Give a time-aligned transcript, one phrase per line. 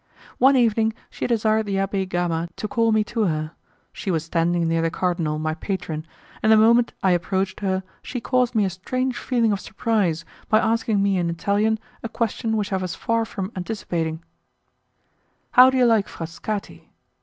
[0.39, 3.51] One evening she desired the Abbé Gama to call me to her;
[3.93, 6.07] she was standing near the cardinal, my patron,
[6.41, 10.57] and the moment I approached her she caused me a strange feeling of surprise by
[10.57, 14.23] asking me in Italian a question which I was far from anticipating:
[15.51, 16.89] "How did you like Frascati?"